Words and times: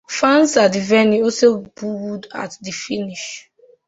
Fans 0.09 0.57
at 0.57 0.73
the 0.73 0.79
venue 0.79 1.25
also 1.25 1.57
booed 1.57 2.25
at 2.33 2.57
the 2.59 2.71
finish. 2.71 3.51